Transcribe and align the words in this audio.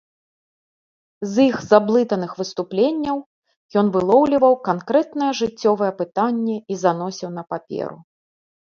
З 1.33 1.45
іх 1.49 1.57
заблытаных 1.71 2.31
выступленняў 2.39 3.17
ён 3.83 3.93
вылоўліваў 3.99 4.53
канкрэтнае 4.71 5.31
жыццёвае 5.45 5.93
пытанне 6.05 6.57
і 6.71 6.83
заносіў 6.89 7.29
на 7.41 7.49
паперу. 7.55 7.97